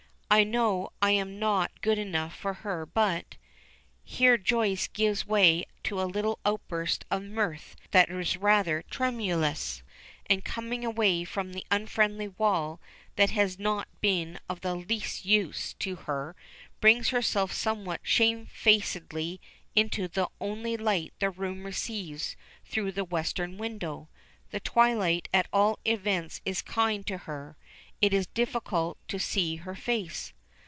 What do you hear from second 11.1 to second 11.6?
from